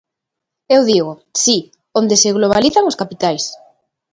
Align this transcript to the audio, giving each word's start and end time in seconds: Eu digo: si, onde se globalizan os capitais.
Eu 0.75 0.81
digo: 0.91 1.13
si, 1.43 1.57
onde 1.99 2.15
se 2.21 2.35
globalizan 2.37 2.89
os 2.91 2.99
capitais. 3.01 3.43